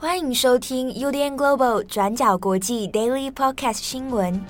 [0.00, 4.40] 欢迎收听 UDN Global 转角国际 Daily Podcast 新闻。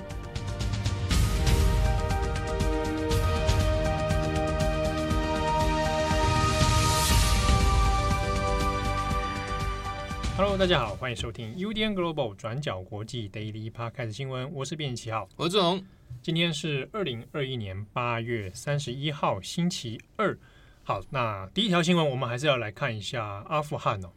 [10.37, 14.53] Hello，大家好，欢迎收听 UDN Global 转角国际 Daily Podcast 新闻。
[14.53, 15.83] 我是编辑七号，我是志宏。
[16.21, 20.37] 今天是二零二一年八月三十一号，星期二。
[20.83, 24.09] 好，那第一条新闻，我们还是要来看一下阿富汗哦。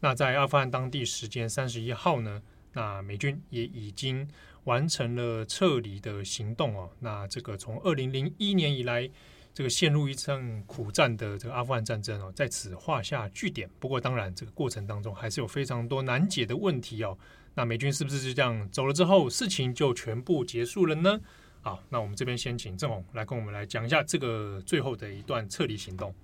[0.00, 2.42] 那在阿富汗当地时间三十一号呢，
[2.72, 4.28] 那美军也已经
[4.64, 6.90] 完成了撤离的行动哦。
[7.00, 9.10] 那这个从二零零一年以来，
[9.52, 13.68] 这个陷入一场苦战的这个阿富汗战争哦，在此画下句点。
[13.80, 17.18] 不过，当然这个过程当中还是有非常多难解的问题哦。
[17.54, 21.18] 那美军是不是就这样走了之后，事情就全部结束了呢？
[21.60, 26.14] 好，那我们这边先请正红来跟我们来讲一下这个最后的一段撤离行动。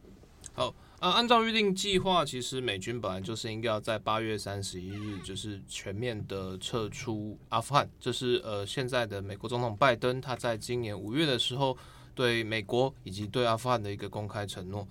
[0.52, 0.72] 好，
[1.04, 7.86] 啊，按照预定计划，其实美军本来就是应该要在八月三十一日，就是全面的撤出阿富汗。
[8.00, 11.76] 这是呃，现在的美国总统拜登他在今年五月的时候
[12.14, 14.88] 对美国以及对阿富汗的一个公开承诺。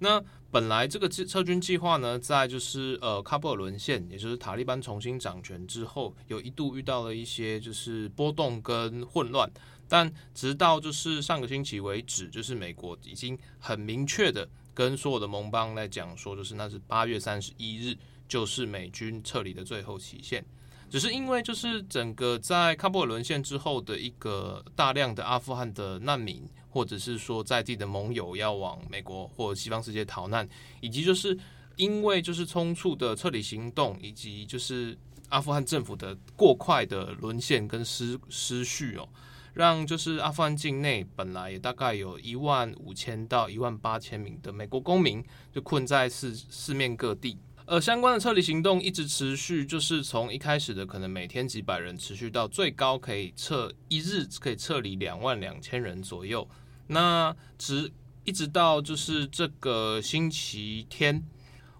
[0.00, 9.50] 那本来这个撤军计划呢，在就是呃喀布尔沦陷，也就是塔利班重新掌权之后，有一度遇到了一些就是波动跟混乱。
[9.88, 17.96] 但直到就是上个星期为止，就是美国已经很明确的跟所有的盟邦来讲说，就是那是八月三十一日，
[18.28, 20.44] 就是美军撤离的最后期限。
[20.90, 30.48] 只是因为就是整个在喀布尔沦陷之后的一个大量的阿富汗的难民，或者是说在地的盟友要往美国或西方世界逃难，
[30.80, 31.36] 以及就是
[31.76, 34.96] 因为就是匆促的撤离行动，以及就是
[35.30, 39.08] 阿富汗政府的过快的沦陷跟失失序哦。
[39.54, 56.48] 让就是阿富汗境内本来也大概有一万五千到一万八千名的美国公民就困在四四面各地，而相关的撤离行动一直持续，就是从一开始的可能每天几百人，持续到最高可以撤一日可以撤离两万两千人左右。
[56.88, 57.88] 那直
[58.24, 61.22] 一直到就是这个星期天，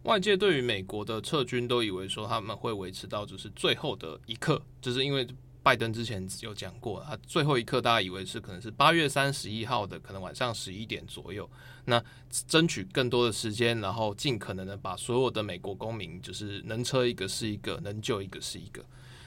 [0.04, 5.26] 外界对于美国的撤军都以为说他们会维持到就是最后的一刻，就是因为。
[5.64, 11.50] 拜登之前有讲过，他最后一刻大家以为是可能是八月三十一号的，可能晚上十一点左右，
[11.86, 12.00] 那
[12.46, 18.84] 争取更多的时间，然后尽可能的把所有的美国公民，就是能撤一个是一个，能救一个是一个。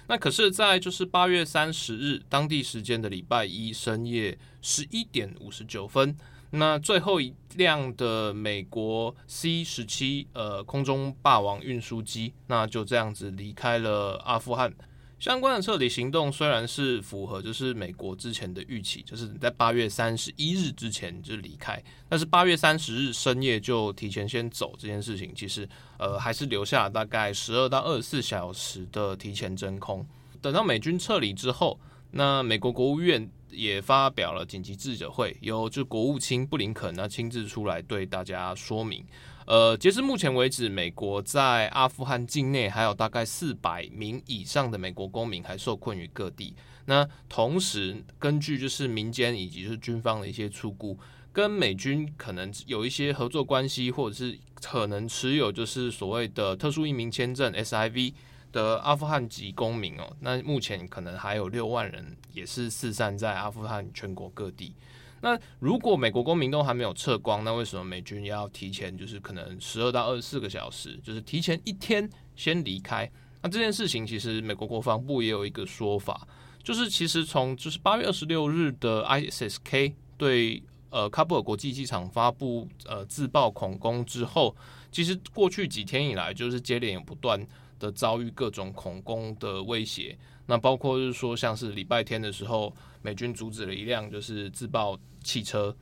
[0.09, 6.15] 那可是，在就是八月三十日当地时间的礼拜一深夜十一点五十九分，
[6.51, 14.71] 那最后一辆的美国 C 十七呃空中霸王运输机，那就这样子离开了阿富汗。
[15.19, 25.67] 相关的撤离行动虽然是符合就是美国之前的预期，就是你在八月三十一日之前就离开，但是八月三十日深夜就提前先走这件事情，其实
[25.97, 30.05] 呃还是留下了大概十二到二十四小时的提前真空。
[30.39, 31.79] 等到美军撤离之后，
[32.11, 39.05] 那美国国务院也发表了紧急记者会，由就国务卿布林肯呢亲自出来对大家说明。
[39.45, 46.53] 呃，截至目前为止，美国在阿富汗境内还有大概四百名以上的美国公民还受困于各地。
[46.85, 50.97] 那同时，根据就是民间以及就是军方的一些初估，
[51.31, 58.13] 跟美军可能有一些合作关系，或者是可能持有就是所谓的特殊移民签证 （SIV）
[58.51, 64.73] 的阿富汗籍公民哦，那目前可能还有六万人也是四散在阿富汗全国各地。
[65.19, 73.09] 那如果美国公民都还没有撤光，那为什么美军要提前就是可能十二到二十四个小时，就是提前一天先离开？
[73.41, 76.27] 那这件事情其实美国国防部也有一个说法，
[76.63, 84.55] 就是其实从就是八月二十六日的 ISSK 对呃喀布尔国际机场发布呃自爆恐攻之后，
[84.91, 87.43] 其实过去几天以来就是接连不断
[87.79, 90.17] 的遭遇各种恐攻的威胁。
[90.45, 95.75] 那包括就是说，像是礼拜天的时候，美军阻止了一辆就是自爆汽车。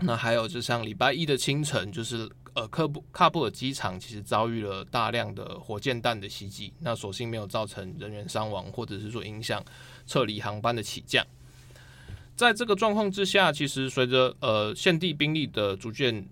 [0.00, 6.72] 那还有就像礼拜一的清晨，就是呃，喀布喀布尔机场其实遭遇了大量的火箭弹的袭击。
[6.80, 9.64] 那所幸没有造成人员伤亡，或者是说影响
[10.06, 11.24] 撤离航班的起降。
[12.34, 16.26] 在这个状况之下，其实随着呃现地兵力的逐渐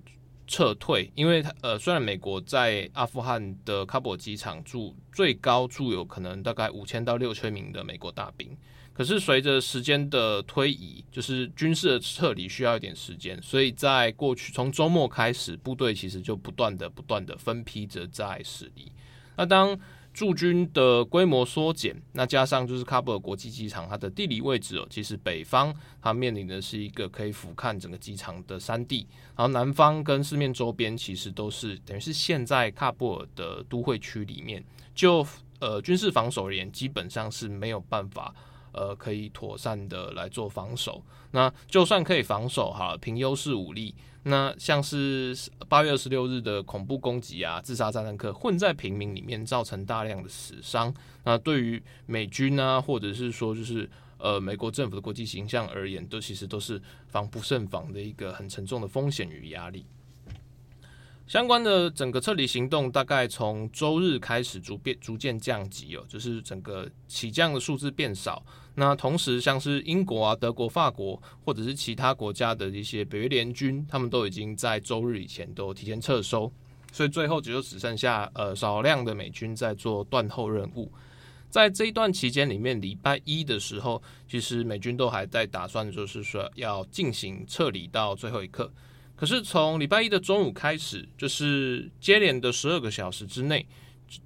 [0.47, 8.57] 撤退，因为呃，虽然美国在阿富汗的喀布尔机场驻最高驻有可能大概五千到六千名的美国大兵，
[8.93, 18.93] 可是随着时间的推移，就是军事的撤离需要一点时间，所以在过去从周末开始，部队其实就不断的不断的分批着在驶离。
[19.37, 19.77] 那当
[20.15, 29.07] 驻军的规模缩减，那加上就是喀布尔国际机场，它的地理位置哦，其实北方它面临的是一个可以俯瞰整个机场的山地，
[29.37, 34.65] 然后南方跟四面周边其实都是等于是现在喀布尔的都会区里面，
[34.95, 35.27] 就
[35.59, 38.33] 呃军事防守而言，基本上是没有办法
[38.75, 41.03] 呃可以妥善的来做防守。
[41.31, 43.95] 那就算可以防守哈，凭优势武力。
[44.27, 45.37] 那像是
[45.69, 50.95] 八月二十六日的恐怖攻击啊，自杀炸弹客混在平民里面，造成大量的死伤。
[51.25, 59.85] 那对于美军啊，或者是说就是呃美国政府的国际形象而言，都其实都是防不胜防的一个很沉重的风险与压力。
[61.27, 68.45] 相关的整个撤离行动，大概从周日开始逐变逐渐降级哦，就是整个起降的数字变少。
[68.75, 76.53] 那同时，像是英国啊、德国、法国，或者是其他国家的一些北约联军，他们都已经在周日以前都提前撤收，
[76.93, 80.93] 所以最后只有只剩下呃少量的美军在做断后任务。
[81.49, 88.71] 在这一段期间里面，礼拜一的时候，其实美军都还在打算，就是说要进行撤离到最后一刻。
[89.25, 93.67] 可是从礼拜一的中午开始，就是接连的十二个小时之内，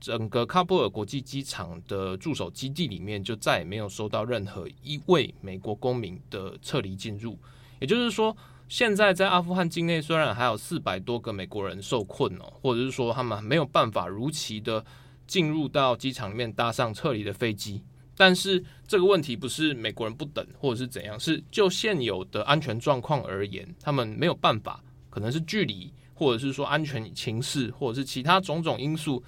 [0.01, 7.39] 整个喀布尔国际机场的驻守基地里面就再也没有收到任何一位美国公民的撤离进入。
[7.79, 8.37] 也就是说，
[8.69, 14.85] 现在在阿富汗境内虽然还有四百多个美国人受困哦，或者是说他们没有办法如期的
[15.29, 17.85] 进入到机场里面搭上撤离的飞机。
[18.17, 24.83] 但是这个问题不是美国人不等，或者是怎样，是就现有的安全状况而言，他们没有办法，
[25.19, 29.21] 可能是距离，或者是说安全情势，或者是其他种种因素，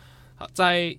[0.53, 0.97] 在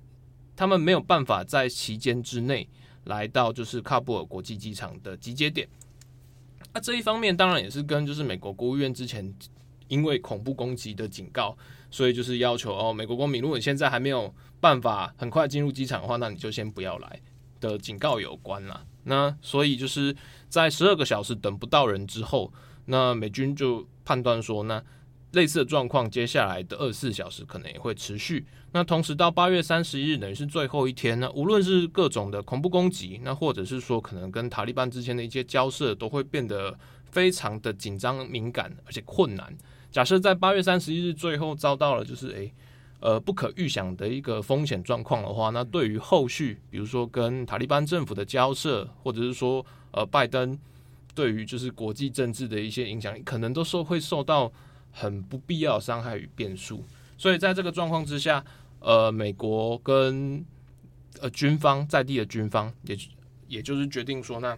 [0.54, 2.68] 他们没有办法在期间之内
[3.06, 5.66] 来到就是喀布尔国际机场的集结点。
[6.74, 9.34] 那这一方面当然也是跟就是美国国务院之前
[9.88, 11.58] 因为恐怖攻击的警告，
[11.90, 17.22] 所以就是要求哦，美国公民如果你现在还没有办法很快进入机场的话，那你就先不要来。
[17.62, 20.16] 的警告有关了，那所以就是
[20.50, 22.52] 在十二个小时等不到人之后，
[22.86, 24.83] 那美军就判断说，那
[25.31, 28.45] 类似的状况接下来的二十四小时可能也会持续。
[28.74, 36.77] 那同时到八月三十一日，等于是最后一天，那无论是各种的恐怖攻击，那或者是说可能跟塔利班之间的一些交涉，都会变得
[37.12, 39.56] 非常的紧张、敏感，而且困难。
[39.92, 42.53] 假设在八月三十一日最后遭到了就是诶。
[43.03, 50.56] 呃，不可预想的一个风险状况的话，那对于后续，比如说跟塔利班政府的交涉，或者是说，呃，拜登
[51.13, 54.52] 对于就是国际政治的一些影响，可能都受会受到
[54.92, 56.84] 很不必要的伤害与变数。
[57.18, 58.44] 所以在这个状况之下，
[58.80, 60.46] 呃，美国跟
[61.19, 62.98] 呃军方在地的军方，也
[63.48, 64.58] 也就是决定说，那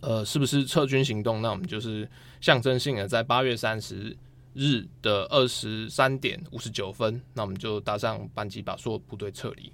[0.00, 1.42] 呃，是不是撤军行动？
[1.42, 2.08] 那我们就是
[2.40, 4.16] 象征性的在八月三十
[4.54, 4.86] 日。
[5.02, 9.70] 的二十三点五十九分，那我们就搭上班机，把所有部队撤离。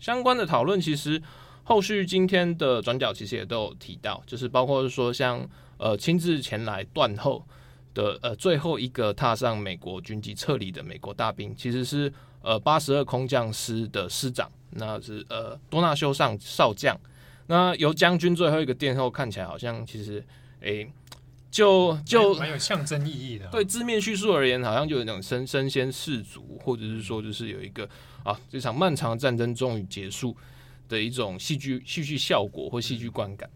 [0.00, 1.22] 相关的讨论，其实
[1.62, 5.48] 后续今天的转角其实也都有提到，就是包括说像
[5.78, 7.44] 呃亲自前来断后
[7.94, 12.12] 的呃最后一个踏上美国军机撤离的美国大兵，其实是
[12.42, 16.98] 呃八十二空降师的师长，那是呃多纳修上少将。
[17.46, 20.24] 那由将军最后一个殿后，看起来好像其实
[20.60, 20.84] 诶。
[20.84, 20.92] 欸
[21.50, 23.44] 就就蛮有象征意义的。
[23.48, 27.88] 对字面叙述而言，好像就有那种身身先士卒，或者是说就是有一个
[28.22, 30.36] 啊，这场漫长的战争终于结束
[30.90, 33.48] 的一种戏剧戏剧效果或戏剧观感。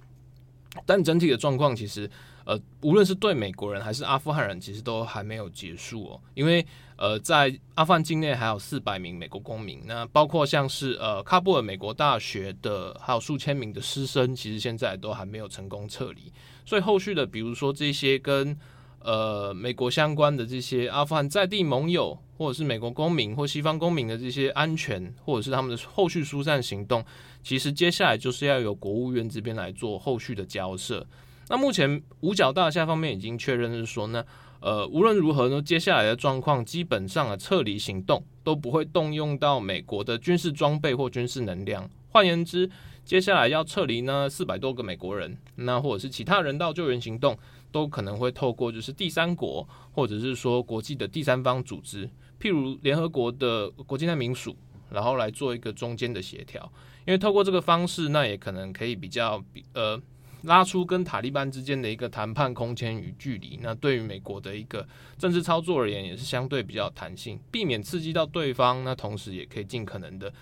[0.87, 2.11] 但整体的状况其实，
[2.45, 6.21] 呃，无论是对美国人还是阿富汗人，其实都还没有结束哦。
[6.35, 6.67] 因为
[6.97, 16.33] 呃，在阿富汗境内还有四百名美国公民，那包括像是呃喀布尔美国大学的，还有数千名的师生，其实现在都还没有成功撤离。
[16.67, 18.57] 所以后续的，比如说这些跟
[19.05, 27.05] 呃美国相关的这些阿富汗在地盟友，或者是美国公民或西方公民的这些安全，或者是他们的后续疏散行动，
[27.43, 31.07] 其实接下来就是要由国务院这边来做后续的交涉。
[31.49, 34.25] 那目前五角大厦方面已经确认是说呢，
[34.61, 41.89] 呃，无论如何呢，接下来的状况基本上啊撤离行动都不会动用到美国的军事装备或军事能量。
[42.09, 42.71] 换言之，
[43.05, 47.37] 接下来要撤离呢，四百多个美国人，那或者是其他人道救援行动，
[47.75, 52.09] 都可能会透过就是第三国，或者是说国际的第三方组织，
[52.41, 54.57] 譬如联合国的国际难民署，
[54.91, 56.73] 然后来做一个中间的协调。
[57.05, 60.01] 因为透过这个方式，那也可能可以比较比呃
[60.43, 63.59] 拉出跟塔利班之间的一个谈判空间与距离。
[63.61, 64.87] 那对于美国的一个
[65.19, 68.85] 政治操作而言，也是相对比较弹性，避免刺激到对方。
[68.85, 70.33] 那同时也可以尽可能的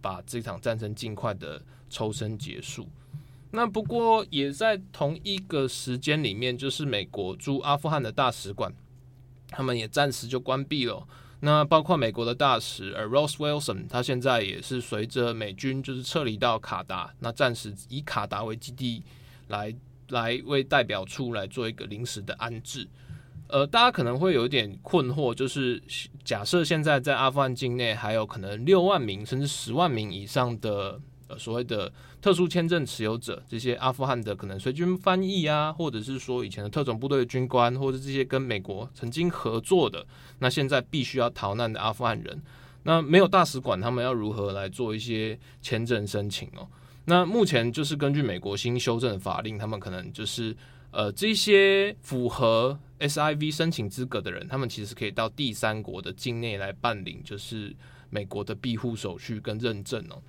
[0.00, 1.62] 把这场战争尽快的。
[1.92, 2.88] 抽身结束，
[3.52, 8.72] 那不过也在同一个时间里面，就是美国驻阿富汗的大使馆，
[9.48, 11.06] 他们也暂时就关闭了。
[11.40, 19.02] 那包括美国的大使而 Rose Wilson，他现在也是随着美军就是撤离到卡达，那暂时以卡达为基地
[19.48, 19.74] 来
[20.10, 22.86] 来为代表处来做一个临时的安置。
[23.48, 25.82] 呃，大家可能会有点困惑，就是
[26.22, 40.04] 假设现在在阿富汗境内还有可能六万名甚至十万名以上的呃所谓的特殊签证持有者，这些阿富汗的可能随军翻译啊，或者是说以前的特种部队的军官，或者这些跟美国曾经合作的，
[40.40, 42.42] 那现在必须要逃难的阿富汗人，
[42.82, 46.66] 那没有大使馆，他们要如何来做一些签证申请哦？
[47.04, 50.56] 那目前就是根据美国新修正的法令，他们可能就是。
[50.92, 57.72] 呃，这些符合 SIV 申请资格的人，他们其实可以到第三国的境内来办理，就是
[58.08, 60.20] 美国的庇护手续跟认证哦。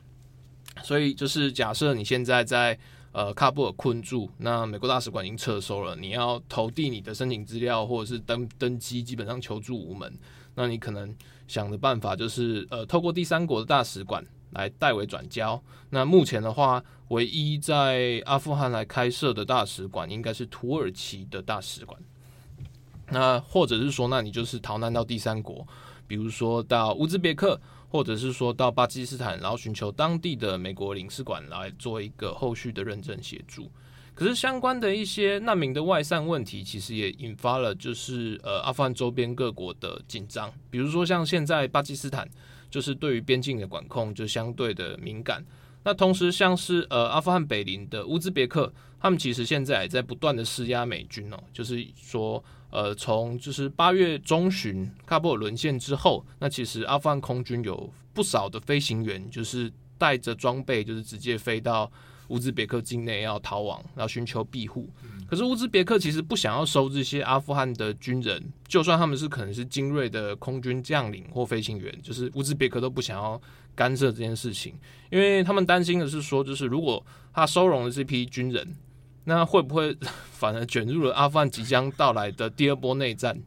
[0.84, 2.78] 所以，就是假设你现在在
[3.12, 10.12] 呃喀布尔困住，那美国大使馆已经撤收了，你要投递你的申请资料或者是登登机，基本上求助无门。
[10.56, 11.16] 那你可能
[11.48, 14.26] 想的办法就是呃，透过第三国的大使馆。
[14.52, 15.64] 来代为转交。
[15.92, 21.98] 那目前的话，唯一在阿富汗来开设的大使馆，应该是土耳其的大使馆。
[23.12, 25.66] 那或者是说，那你就是逃难到第三国，
[26.06, 27.58] 比如说到乌兹别克，
[27.92, 33.70] 或者是说到巴基斯坦，然后寻求当地的美国领事馆来做一个后续的认证协助。
[34.16, 42.28] 可是相关的一些难民的外散问题，其实也引发了就是呃阿富汗周边各国的紧张，比如说像现在巴基斯坦。
[42.72, 45.46] 就是对于边境的管控就相对的敏感。
[45.84, 48.72] 那同时，像是呃阿富汗北邻的乌兹别克，
[49.02, 51.38] 他们其实现在也在不断的施压美军哦。
[51.52, 61.92] 就是说，呃，从就是八月中旬喀布尔沦陷之后，那其实阿富汗空军有不少的飞行员，就是带着装备，就是直接飞到。
[62.28, 64.90] 乌兹别克境内要逃亡，要寻求庇护。
[65.28, 73.42] 可是乌兹别克其实不想要收这些阿富汗的军人，就算他们是可能是精锐的空军将领或飞行员，就是乌兹别克都不想要
[73.76, 74.74] 干涉这件事情，
[75.10, 78.66] 因为他们担心的是说，就是如果他收容了这批军人，
[79.24, 79.96] 那会不会
[80.32, 83.42] 反而卷入了阿富汗即将到来的第二波内战？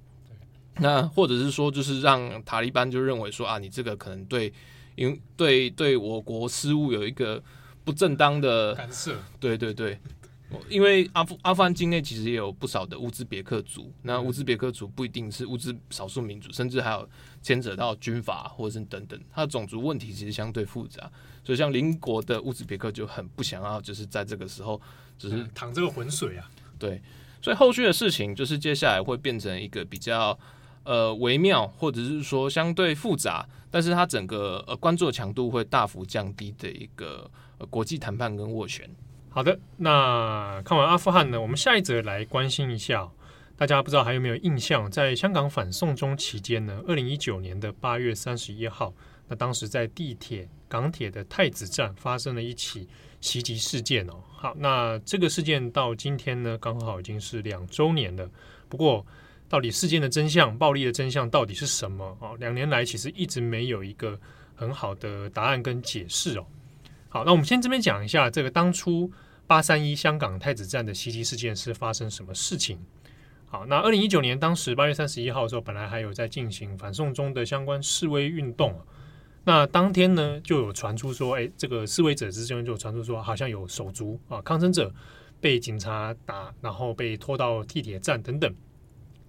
[0.76, 4.52] 那或者是说，就是让塔利班就认为说啊，你这个可能对，
[4.95, 7.43] 因为对对我国事务有一个。
[7.87, 10.00] 不正当的干涉，对对对，
[10.71, 17.07] 因为阿富阿富汗境内其实也有不少的乌兹别克族，那乌兹别克族不一定是乌兹少数民族，甚至还有
[17.43, 21.12] 牵扯到军阀或者是等等，它的种族问题其实相对复杂，
[21.45, 24.81] 所以像邻国的乌兹别克就很不想要，就是在这个时候
[25.18, 27.00] 只是淌这个浑水啊，对，
[27.40, 30.38] 所以后续的事情就是接下来会变成一个比较
[30.85, 37.30] 呃微妙，或者是说相对复杂，但是它整个呃关注的强度会大幅降低的一个。
[37.71, 38.85] 国际谈判跟斡旋。
[39.30, 43.09] 好的，那看完阿富汗呢，我们下一则来关心一下，
[43.56, 48.92] 大家不知道还有没有印象，在香港反送中期间呢，二零一九年的八月三十一号，
[49.28, 52.87] 那当时在地铁港铁的太子站发生了一起
[53.21, 54.23] 袭击事件哦。
[54.28, 58.28] 好，那这个事件到今天呢，刚好已经是两周年了。
[58.69, 59.07] 不过，
[59.49, 62.16] 到底事件的真相、暴力的真相到底是什么？
[62.21, 64.19] 哦，两年来其实一直没有一个
[64.54, 66.47] 很好的答案跟解释哦。
[67.09, 69.11] 好，那我们先这边讲一下这个当初
[69.47, 72.78] 八三一香港太子站的袭击事件是发生什么事情。
[73.47, 78.78] 好，那二零一九年当时八月三十一号的时候，本来还有在进行反送中的相关示威运动。
[79.46, 84.92] 那当天呢，就有传出说，哎，这个示威者之间就传出说，好像有手足啊，抗争者
[85.40, 88.54] 被警察打，然后被拖到地铁站等等。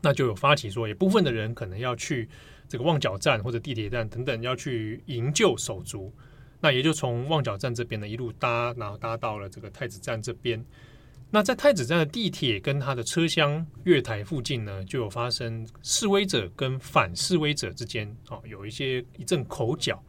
[0.02, 2.30] 那就有发起说，有部分的人可能要去
[2.70, 6.14] 这个旺角站或者地铁站等等，要去营救手足。
[6.62, 10.64] 那也就从旺角站这边呢一路搭，然后搭到了这个太子站这边。
[11.32, 20.02] 那在太子站的地铁跟它的车厢月台附近呢，就有发生示威者跟反示威者之间啊有一些一阵口角。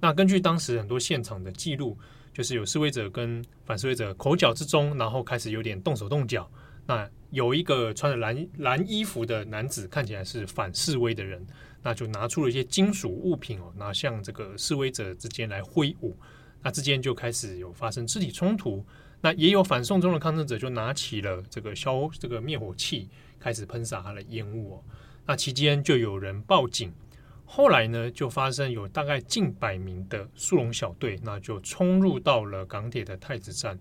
[0.00, 1.98] 那根据当时很多现场的记录，
[2.32, 6.48] 就是有示威者跟反示威者口角之中，然后开始有点动手动脚。
[6.86, 11.44] 那有一个穿着蓝蓝衣服的男子，看起来是反示威的人。
[11.82, 16.14] 那就拿出了一些金属物品哦，拿向这个示威者之间来挥舞，
[16.62, 18.84] 那之间就开始有发生肢体冲突。
[19.20, 23.08] 那也有反送中的抗争者就拿起了这个消这个灭火器，
[23.38, 24.84] 开始喷洒他的烟雾哦。
[25.26, 26.90] 那期间就有人报警，
[27.44, 33.78] 后来呢就发生有大概近百名的速龙小队，那就冲入到了港铁的太子站。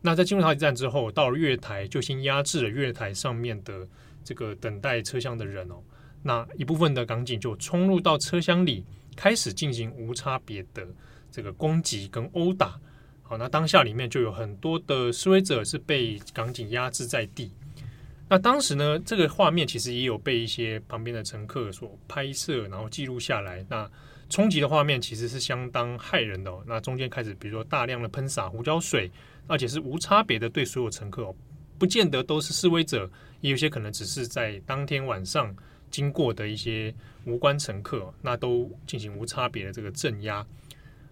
[0.00, 3.86] 那在进入太子站之后，到了月台就先压制了月台上面的
[4.22, 5.82] 这个等待车厢的人哦。
[6.22, 8.84] 那一部分的港警就冲入到车厢里，
[9.16, 10.86] 开始进行无差别的
[11.32, 12.80] 这个攻击跟殴打。
[13.28, 17.52] 好，那当下里面就有很多的示威者是被港警压制在地。
[18.26, 23.62] 那当时呢，这个画面其实也有被一些旁边的乘客所拍摄，然后记录下来。
[23.68, 23.86] 那
[24.30, 26.64] 冲击的画面其实是相当骇人的哦。
[26.66, 29.10] 那中间开始，比如说大量的喷洒胡椒水，
[29.46, 31.34] 而且是无差别的对所有乘客哦，
[31.78, 33.10] 不见得都是示威者，
[33.42, 35.54] 也有些可能只是在当天晚上
[35.90, 36.94] 经过的一些
[37.26, 40.46] 无关乘客，那都进行无差别的这个镇压。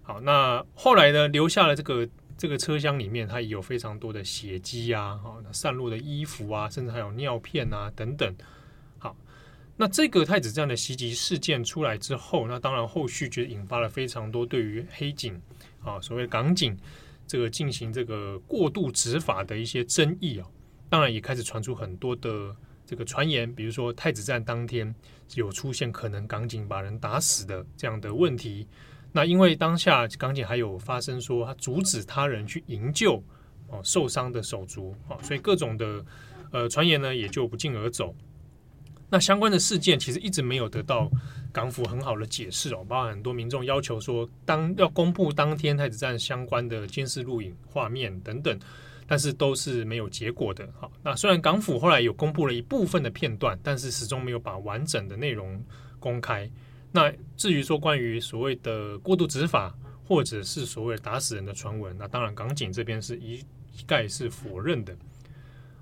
[0.07, 2.09] 好，那后来呢，留下了这个。
[2.39, 8.37] 这个车厢里面，它也有非常多的血迹啊，哈，散落的衣服啊，甚至还有尿片啊等等。
[8.99, 9.17] 好，
[9.75, 15.41] 那这个太子站的袭击事件出来之后，那当然后续就引发了非常多对于黑警
[15.83, 16.77] 啊，所谓港警
[17.27, 20.47] 这个进行这个过度执法的一些争议啊。
[20.91, 24.95] 当然也开始传出很多的这个传言，比如说太子站当天
[25.37, 28.69] 有出现可能港警把人打死的这样的问题。
[29.17, 33.15] 那因为当下港警还有发生说他阻止他人去营救
[33.69, 36.05] 哦受伤的手足啊，所以各种的
[36.53, 38.15] 呃传言呢也就不胫而走。
[39.09, 41.11] 那相关的事件其实一直没有得到
[41.51, 48.59] 港府很好的解释哦，包括很多民众要求说当要公布当天太子站相关的监视录影画面等等，
[49.07, 50.69] 但是都是没有结果的。
[50.79, 55.65] 好，那虽然港府后来有公布了一部分的片段，但是始终没有把完整的内容
[55.99, 56.51] 公开。
[56.93, 64.97] 那至于说关于所谓的过度执法，或者是所谓打死人的传闻，那当然港警这边是一一概是否认的。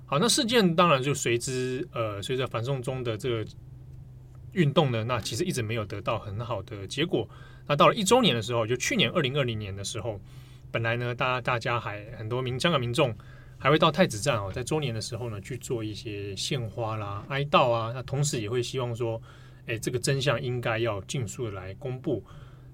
[0.06, 3.46] 好，那事件当然就随之呃，随着反送中的这个
[4.52, 7.28] 运动呢，那其实一直没有得到很好的结果。
[7.66, 10.20] 那到了一周年的时候，就去年二零二零年的时候，
[10.72, 13.16] 本来呢，大家大家还很多民香港民众
[13.56, 19.20] 还会到太子站哦，在周年的时候呢去做一些献花啦、哀悼啊，那同时也会希望说。
[19.66, 22.24] 哎，这个真相应该要尽速来公布。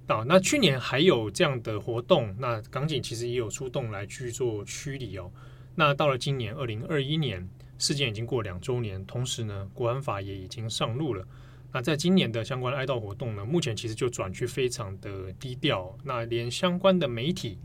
[0.07, 5.31] 啊，那去年还有这样的活动，那港警其实也有出动来去做驱离哦。
[5.77, 11.25] 那到了今年二零二一年，事件已经过两周年，同时呢，国安法也已经上路了。
[11.73, 15.97] 那在今年的相关哀悼活动呢，目前其实就转去非常的低调。
[16.03, 17.57] 那连相关的媒体，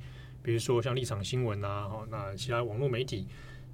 [0.43, 3.27] 比如说像立场新闻啊，哈，那其他网络媒体，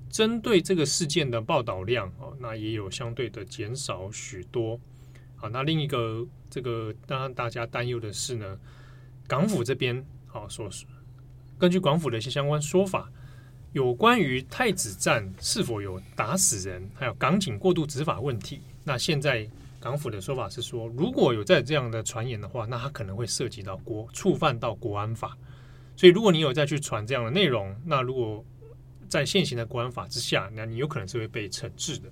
[0.10, 4.80] 针对这个事件的报道量哦，那也有相对的减少许多。
[5.42, 8.60] 好，那另一个这个让大家担忧的是呢，
[9.28, 10.70] 港府这边好说，
[11.58, 13.10] 根据港府的一些相关说法，
[13.74, 19.50] 有关于太子站是否有打死人，还有港警过度执法问题，那现在
[19.80, 25.36] 港府的说法是说，如果有在这样的传言的话，那它可能会涉及到国触犯到国安法，
[25.96, 28.46] 所以如果你有再去传这样的内容，那如果
[29.10, 32.12] 在现行的国安法之下，那你有可能是会被惩治的。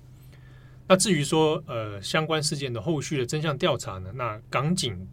[0.90, 4.10] 那至于说，呃，相关事件的后续的真相调查呢？
[4.16, 5.06] 那港警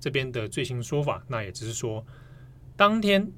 [0.00, 2.04] 这边的最新说法，那也只是说，
[2.76, 3.30] 当天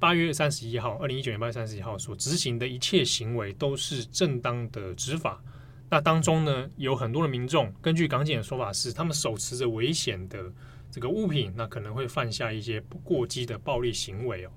[0.00, 5.40] 八月三十一号，二零一九年八月三十一号所执行的一切行为都是正当的执法。
[5.88, 10.52] 那当中呢，有很多的民众，根据港警的说法是，他们手持着危险的
[10.90, 14.50] 这个物品，那可能会犯下一些过激的暴力行为哦，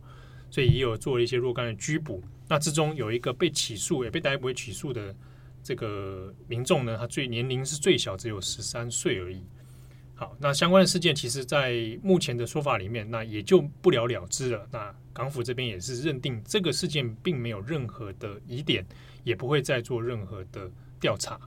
[0.49, 2.23] 所以也有做了一些若干的拘捕。
[2.47, 5.15] 那之中有一个被起诉也被逮捕、被起诉的。
[5.63, 9.41] 这个民众呢，他最年龄是最小，只有十三岁而已。
[10.15, 14.67] 好，那相关的事件，其实，在目前的说法里面，那也就不了了之了。
[14.71, 18.85] 那港府这边也是认定这个事件并没有任何的疑点，
[19.23, 20.69] 也不会再做任何的
[20.99, 21.39] 调查。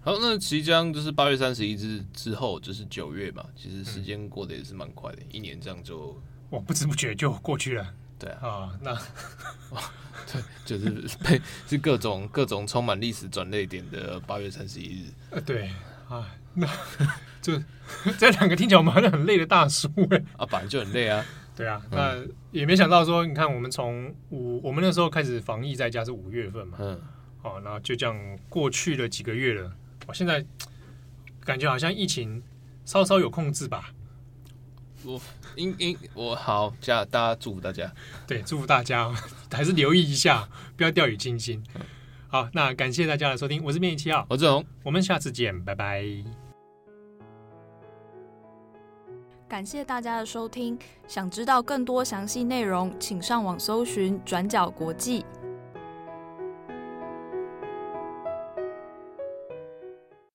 [0.00, 3.44] 好，那即将就是八月三十一日之后，就是九月嘛。
[3.54, 6.18] 其实时间过得也是蛮快的，嗯、一年这样就
[6.50, 7.94] 哇，不知不觉就过去了。
[8.22, 8.98] 对啊，啊那。
[10.32, 15.06] 对，就是被是各种各种充满历史转泪点的八月三十一日。
[15.30, 15.68] 呃，对
[16.08, 16.66] 啊，那
[17.40, 17.60] 就
[18.18, 20.22] 这两个听起来我们好像很累的大叔哎。
[20.36, 21.24] 啊，本来就很累啊。
[21.56, 22.16] 对啊，那
[22.52, 27.00] 也没想到说，你看我们从五，我们那时候开始防疫在家是五月份嘛，嗯，
[27.42, 28.16] 好，然后就这样
[28.48, 29.72] 过去了几个月了。
[30.06, 30.44] 我现在
[31.44, 32.40] 感觉好像疫情
[32.84, 33.92] 稍稍有控制吧。
[35.04, 35.20] 我
[35.56, 37.92] 应应我好加大家祝福大家，
[38.26, 39.12] 对，祝福大家
[39.50, 41.62] 还是留意一下，不要掉以轻心。
[42.28, 46.04] 好，那感谢大家的收听，我是编辑七号，我是龙，我们下次见，拜拜。
[49.48, 55.26] 感谢大家的收听，想知道更多详细内容，请上网搜寻转角国际。